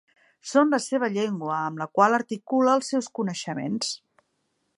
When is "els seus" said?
2.79-3.15